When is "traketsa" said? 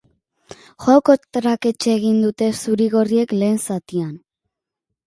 1.39-1.93